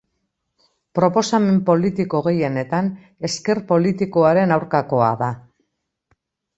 [0.99, 2.91] Proposamen politiko gehienetan
[3.31, 5.33] ezker politikoaren aurkakoa da.